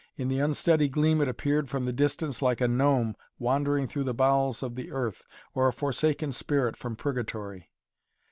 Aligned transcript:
In 0.17 0.29
the 0.29 0.39
unsteady 0.39 0.87
gleam 0.87 1.21
it 1.21 1.27
appeared 1.27 1.69
from 1.69 1.83
the 1.83 1.93
distance 1.93 2.41
like 2.41 2.59
a 2.59 2.67
gnome 2.67 3.15
wandering 3.37 3.87
through 3.87 4.05
the 4.05 4.15
bowels 4.15 4.63
of 4.63 4.73
the 4.73 4.89
earth, 4.91 5.23
or 5.53 5.67
a 5.67 5.71
forsaken 5.71 6.31
spirit 6.31 6.75
from 6.75 6.95
purgatory. 6.95 7.69